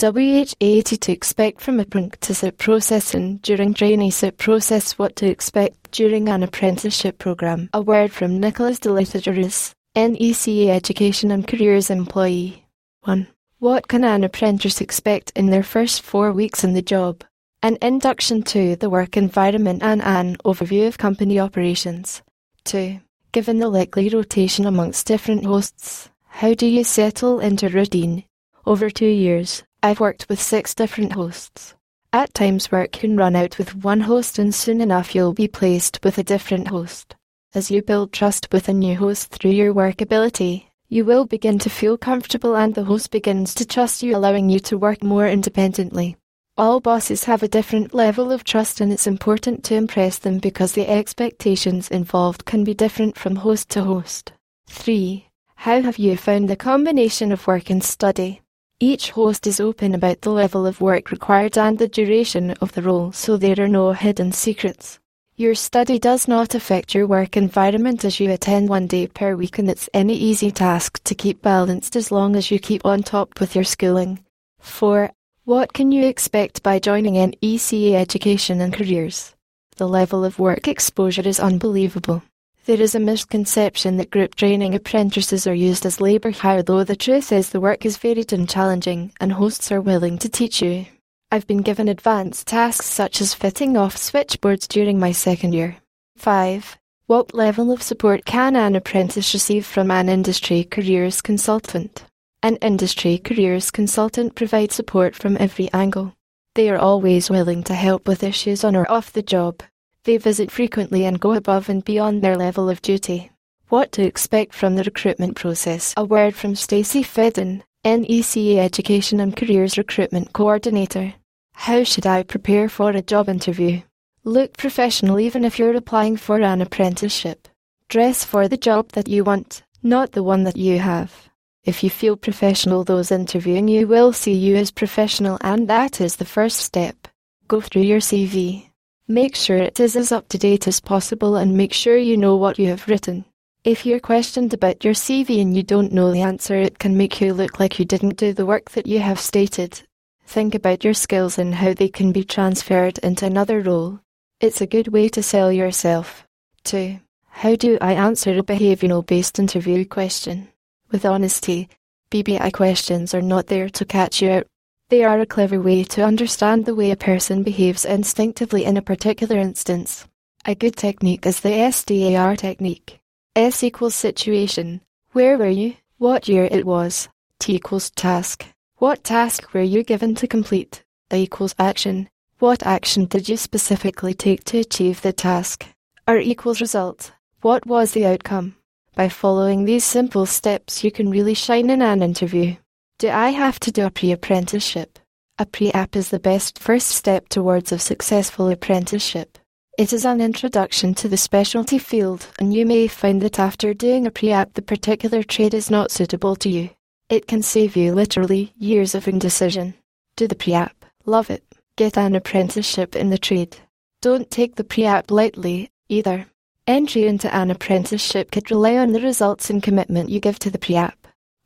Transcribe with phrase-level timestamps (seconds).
[0.00, 7.18] WH80 to expect from apprenticeship processing during traineeship process what to expect during an apprenticeship
[7.18, 7.68] program.
[7.74, 12.64] A word from Nicholas Delitageris, NECA Education and Careers Employee.
[13.02, 13.26] 1.
[13.58, 17.22] What can an apprentice expect in their first four weeks in the job?
[17.62, 22.22] An induction to the work environment and an overview of company operations.
[22.64, 22.98] 2.
[23.32, 28.24] Given the likely rotation amongst different hosts, how do you settle into routine?
[28.64, 31.74] Over two years, I've worked with six different hosts.
[32.12, 36.00] At times, work can run out with one host, and soon enough, you'll be placed
[36.04, 37.16] with a different host.
[37.54, 41.58] As you build trust with a new host through your work ability, you will begin
[41.60, 45.26] to feel comfortable, and the host begins to trust you, allowing you to work more
[45.26, 46.16] independently.
[46.58, 50.72] All bosses have a different level of trust, and it's important to impress them because
[50.72, 54.32] the expectations involved can be different from host to host.
[54.68, 55.26] 3.
[55.54, 58.42] How have you found the combination of work and study?
[58.82, 62.80] Each host is open about the level of work required and the duration of the
[62.80, 64.98] role, so there are no hidden secrets.
[65.36, 69.58] Your study does not affect your work environment as you attend one day per week,
[69.58, 73.38] and it's any easy task to keep balanced as long as you keep on top
[73.38, 74.24] with your schooling.
[74.60, 75.10] 4.
[75.44, 79.34] What can you expect by joining NECA Education and Careers?
[79.76, 82.22] The level of work exposure is unbelievable.
[82.66, 86.94] There is a misconception that group training apprentices are used as labour hire, though the
[86.94, 90.84] truth is the work is varied and challenging, and hosts are willing to teach you.
[91.32, 95.78] I've been given advanced tasks such as fitting off switchboards during my second year.
[96.18, 96.76] 5.
[97.06, 102.04] What level of support can an apprentice receive from an industry careers consultant?
[102.42, 106.14] An industry careers consultant provides support from every angle.
[106.54, 109.62] They are always willing to help with issues on or off the job,
[110.04, 113.30] they visit frequently and go above and beyond their level of duty.
[113.68, 115.94] What to expect from the recruitment process.
[115.96, 121.14] A word from Stacey Fedden, NECA Education and Careers Recruitment Coordinator.
[121.54, 123.82] How should I prepare for a job interview?
[124.24, 127.48] Look professional even if you're applying for an apprenticeship.
[127.88, 131.28] Dress for the job that you want, not the one that you have.
[131.64, 136.16] If you feel professional, those interviewing you will see you as professional, and that is
[136.16, 137.08] the first step.
[137.48, 138.69] Go through your CV.
[139.10, 142.36] Make sure it is as up to date as possible and make sure you know
[142.36, 143.24] what you have written.
[143.64, 147.20] If you're questioned about your CV and you don't know the answer, it can make
[147.20, 149.82] you look like you didn't do the work that you have stated.
[150.26, 153.98] Think about your skills and how they can be transferred into another role.
[154.38, 156.24] It's a good way to sell yourself.
[156.62, 157.00] 2.
[157.30, 160.46] How do I answer a behavioural based interview question?
[160.92, 161.68] With honesty,
[162.12, 164.46] BBI questions are not there to catch you out
[164.90, 168.82] they are a clever way to understand the way a person behaves instinctively in a
[168.82, 170.06] particular instance.
[170.44, 173.00] A good technique is the STAR technique.
[173.36, 174.80] S equals situation.
[175.12, 175.74] Where were you?
[175.98, 177.08] What year it was?
[177.38, 178.44] T equals task.
[178.78, 180.82] What task were you given to complete?
[181.12, 182.08] A equals action.
[182.40, 185.66] What action did you specifically take to achieve the task?
[186.08, 187.12] R equals result.
[187.42, 188.56] What was the outcome?
[188.96, 192.56] By following these simple steps, you can really shine in an interview.
[193.00, 194.98] Do I have to do a pre-apprenticeship?
[195.38, 199.38] A pre-app is the best first step towards a successful apprenticeship.
[199.78, 204.06] It is an introduction to the specialty field, and you may find that after doing
[204.06, 206.68] a pre-app the particular trade is not suitable to you.
[207.08, 209.72] It can save you literally years of indecision.
[210.16, 210.84] Do the pre-app.
[211.06, 211.42] Love it.
[211.76, 213.56] Get an apprenticeship in the trade.
[214.02, 216.26] Don't take the pre-app lightly, either.
[216.66, 220.58] Entry into an apprenticeship could rely on the results and commitment you give to the
[220.58, 220.99] pre-app.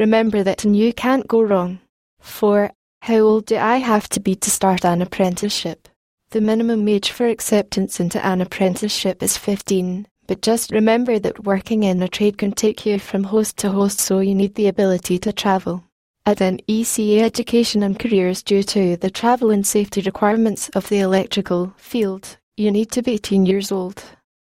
[0.00, 1.78] Remember that you can't go wrong.
[2.20, 2.70] 4.
[3.02, 5.90] How old do I have to be to start an apprenticeship?
[6.30, 11.82] The minimum age for acceptance into an apprenticeship is 15, but just remember that working
[11.82, 15.18] in a trade can take you from host to host, so you need the ability
[15.18, 15.84] to travel.
[16.24, 21.74] At NECA Education and Careers, due to the travel and safety requirements of the electrical
[21.76, 24.02] field, you need to be 18 years old.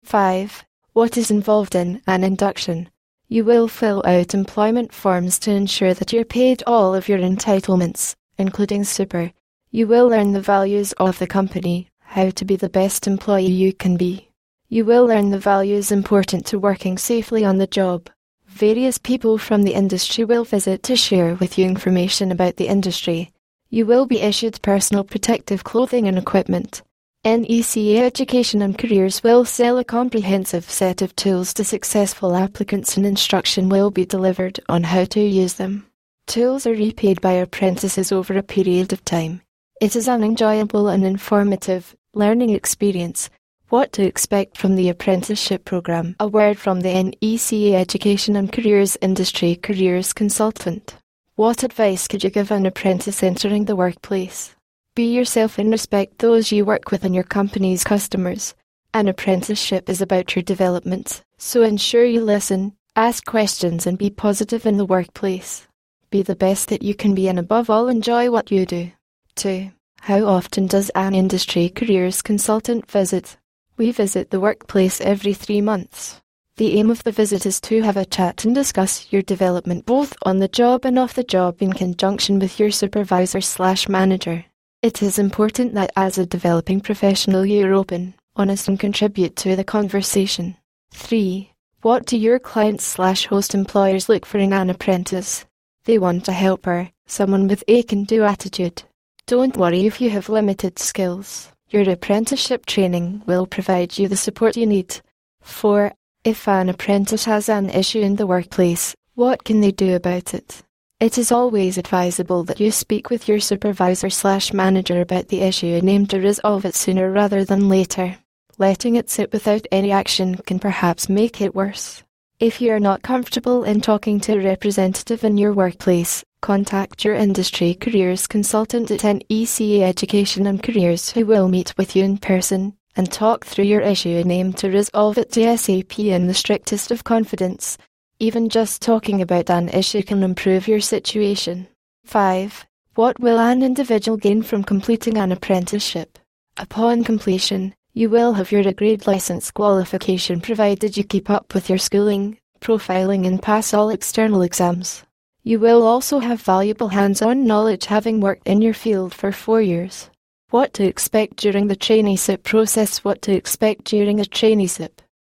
[0.04, 0.64] 5.
[0.92, 2.88] What is involved in an induction?
[3.32, 8.16] You will fill out employment forms to ensure that you're paid all of your entitlements,
[8.38, 9.30] including super.
[9.70, 13.72] You will learn the values of the company, how to be the best employee you
[13.72, 14.30] can be.
[14.68, 18.10] You will learn the values important to working safely on the job.
[18.48, 23.30] Various people from the industry will visit to share with you information about the industry.
[23.68, 26.82] You will be issued personal protective clothing and equipment.
[27.22, 33.04] NECA Education and Careers will sell a comprehensive set of tools to successful applicants and
[33.04, 35.86] instruction will be delivered on how to use them.
[36.26, 39.42] Tools are repaid by apprentices over a period of time.
[39.82, 43.28] It is an enjoyable and informative learning experience.
[43.68, 46.16] What to expect from the apprenticeship program?
[46.20, 50.96] A word from the NECA Education and Careers Industry Careers Consultant.
[51.34, 54.56] What advice could you give an apprentice entering the workplace?
[55.00, 58.54] Be yourself and respect those you work with and your company's customers.
[58.92, 64.66] An apprenticeship is about your development, so ensure you listen, ask questions, and be positive
[64.66, 65.66] in the workplace.
[66.10, 68.92] Be the best that you can be, and above all, enjoy what you do.
[69.36, 69.70] 2.
[70.02, 73.38] How often does an industry careers consultant visit?
[73.78, 76.20] We visit the workplace every three months.
[76.58, 80.14] The aim of the visit is to have a chat and discuss your development both
[80.24, 84.44] on the job and off the job in conjunction with your supervisor slash manager.
[84.82, 89.62] It is important that as a developing professional you're open, honest and contribute to the
[89.62, 90.56] conversation.
[90.94, 91.52] 3.
[91.82, 95.44] What do your clients slash host employers look for in an apprentice?
[95.84, 98.84] They want a helper, someone with a can-do attitude.
[99.26, 101.52] Don't worry if you have limited skills.
[101.68, 105.02] Your apprenticeship training will provide you the support you need.
[105.42, 105.92] 4.
[106.24, 110.62] If an apprentice has an issue in the workplace, what can they do about it?
[111.00, 115.68] It is always advisable that you speak with your supervisor slash manager about the issue
[115.68, 118.18] and aim to resolve it sooner rather than later.
[118.58, 122.02] Letting it sit without any action can perhaps make it worse.
[122.38, 127.14] If you are not comfortable in talking to a representative in your workplace, contact your
[127.14, 132.76] industry careers consultant at NECA Education and Careers who will meet with you in person
[132.94, 137.04] and talk through your issue and aim to resolve it ASAP in the strictest of
[137.04, 137.78] confidence
[138.20, 141.66] even just talking about an issue can improve your situation.
[142.04, 142.66] 5.
[142.94, 146.18] What will an individual gain from completing an apprenticeship?
[146.58, 151.78] Upon completion, you will have your grade license qualification provided you keep up with your
[151.78, 155.02] schooling, profiling, and pass all external exams.
[155.42, 159.62] You will also have valuable hands on knowledge having worked in your field for four
[159.62, 160.10] years.
[160.50, 164.90] What to expect during the traineeship process, what to expect during a traineeship.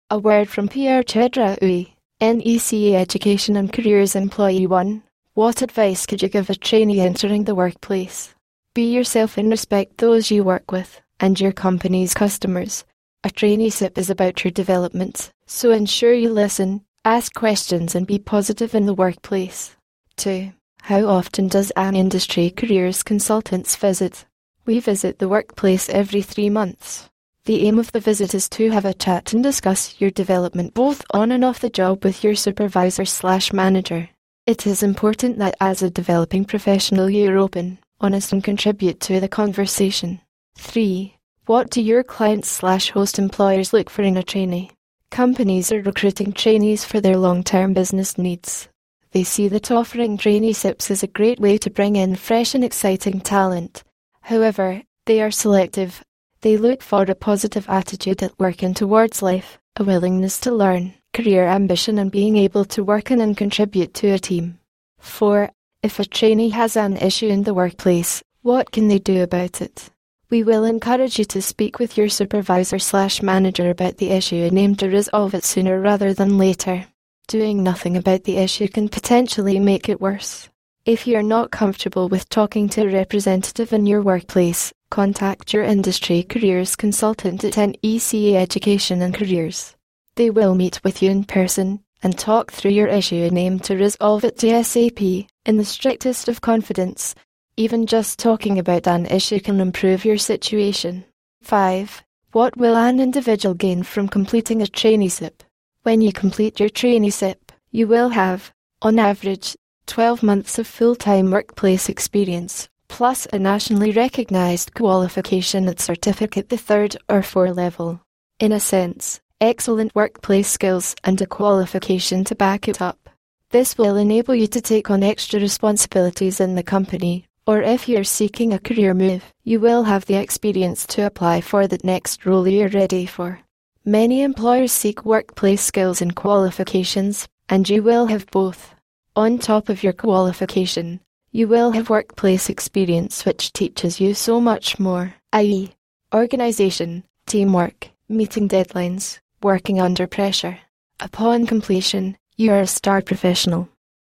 [0.08, 1.97] A word from Pierre Chedraoui.
[2.20, 5.04] NECA Education and Careers Employee 1
[5.34, 8.34] What advice could you give a trainee entering the workplace?
[8.74, 12.84] Be yourself and respect those you work with and your company's customers.
[13.22, 18.74] A traineeship is about your development, so ensure you listen, ask questions, and be positive
[18.74, 19.76] in the workplace.
[20.16, 20.50] 2.
[20.82, 24.24] How often does an industry careers consultants visit?
[24.66, 27.08] We visit the workplace every three months.
[27.48, 31.02] The aim of the visit is to have a chat and discuss your development both
[31.12, 34.10] on and off the job with your supervisor slash manager.
[34.44, 39.28] It is important that as a developing professional you're open, honest and contribute to the
[39.28, 40.20] conversation.
[40.58, 41.16] 3.
[41.46, 44.70] What do your clients slash host employers look for in a trainee?
[45.10, 48.68] Companies are recruiting trainees for their long-term business needs.
[49.12, 53.22] They see that offering traineeships is a great way to bring in fresh and exciting
[53.22, 53.84] talent.
[54.20, 56.04] However, they are selective
[56.40, 60.94] they look for a positive attitude at work and towards life, a willingness to learn,
[61.12, 64.58] career ambition, and being able to work in and contribute to a team.
[65.00, 65.50] 4.
[65.82, 69.90] If a trainee has an issue in the workplace, what can they do about it?
[70.30, 74.58] We will encourage you to speak with your supervisor slash manager about the issue and
[74.58, 76.86] aim to resolve it sooner rather than later.
[77.28, 80.48] Doing nothing about the issue can potentially make it worse.
[80.84, 85.62] If you are not comfortable with talking to a representative in your workplace, contact your
[85.62, 89.76] industry careers consultant at NECA Education and Careers.
[90.14, 93.76] They will meet with you in person and talk through your issue and aim to
[93.76, 97.14] resolve it ASAP in the strictest of confidence.
[97.56, 101.04] Even just talking about an issue can improve your situation.
[101.42, 102.02] 5.
[102.32, 105.40] What will an individual gain from completing a traineeship?
[105.82, 107.36] When you complete your traineeship,
[107.70, 108.52] you will have,
[108.82, 116.48] on average, 12 months of full-time workplace experience plus a nationally recognised qualification at certificate
[116.48, 118.00] the third or four level.
[118.40, 123.08] In a sense, excellent workplace skills and a qualification to back it up.
[123.50, 128.04] This will enable you to take on extra responsibilities in the company, or if you're
[128.04, 132.46] seeking a career move, you will have the experience to apply for the next role
[132.46, 133.40] you're ready for.
[133.84, 138.74] Many employers seek workplace skills and qualifications, and you will have both.
[139.16, 144.78] On top of your qualification, you will have workplace experience which teaches you so much
[144.78, 145.72] more, i.e.,
[146.14, 150.58] organisation, teamwork, meeting deadlines, working under pressure.
[151.00, 153.68] Upon completion, you are a star professional.